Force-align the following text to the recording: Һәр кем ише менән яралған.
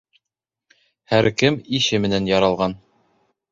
Һәр 1.13 1.29
кем 1.43 1.61
ише 1.81 2.01
менән 2.07 2.33
яралған. 2.33 2.77